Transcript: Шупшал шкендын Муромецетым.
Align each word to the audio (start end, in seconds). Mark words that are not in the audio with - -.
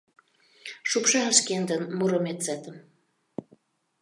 Шупшал 0.89 1.29
шкендын 1.39 1.83
Муромецетым. 1.97 2.75